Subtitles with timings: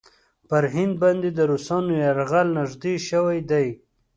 [0.49, 3.67] پر هند باندې د روسانو یرغل نېږدې شوی دی.